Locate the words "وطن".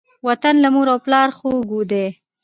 0.27-0.55